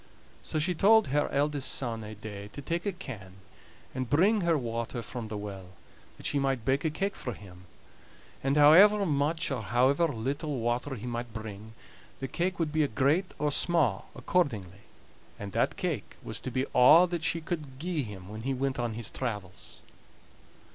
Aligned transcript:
So 0.41 0.57
she 0.57 0.73
told 0.73 1.09
her 1.09 1.29
eldest 1.29 1.71
son 1.71 2.03
ae 2.03 2.15
day 2.15 2.47
to 2.53 2.61
take 2.63 2.87
a 2.87 2.91
can 2.91 3.33
and 3.93 4.09
bring 4.09 4.41
her 4.41 4.57
water 4.57 5.03
from 5.03 5.27
the 5.27 5.37
well, 5.37 5.73
that 6.17 6.25
she 6.25 6.39
might 6.39 6.65
bake 6.65 6.83
a 6.83 6.89
cake 6.89 7.15
for 7.15 7.33
him; 7.33 7.65
and 8.43 8.57
however 8.57 9.05
much 9.05 9.51
or 9.51 9.61
however 9.61 10.07
little 10.07 10.57
water 10.57 10.95
he 10.95 11.05
might 11.05 11.31
bring, 11.35 11.73
the 12.19 12.27
cake 12.27 12.57
would 12.57 12.71
be 12.71 12.87
great 12.87 13.35
or 13.37 13.51
sma' 13.51 14.01
accordingly; 14.15 14.81
and 15.37 15.51
that 15.51 15.77
cake 15.77 16.15
was 16.23 16.39
to 16.39 16.49
be 16.49 16.65
a' 16.73 17.05
that 17.07 17.21
she 17.23 17.39
could 17.39 17.77
gie 17.79 18.01
him 18.01 18.27
when 18.27 18.41
he 18.41 18.55
went 18.55 18.79
on 18.79 18.93
his 18.95 19.11
travels. 19.11 19.81